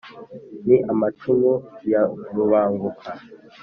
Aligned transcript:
ni 0.65 0.77
amacumu 0.91 1.53
ya 1.91 2.03
rubanguka, 2.35 3.09